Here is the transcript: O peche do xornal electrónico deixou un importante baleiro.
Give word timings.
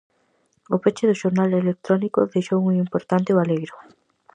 O 0.75 0.77
peche 0.83 1.05
do 1.09 1.19
xornal 1.21 1.49
electrónico 1.63 2.19
deixou 2.33 2.59
un 2.69 2.73
importante 2.83 3.35
baleiro. 3.39 3.75